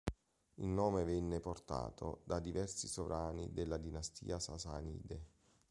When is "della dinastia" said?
3.53-4.39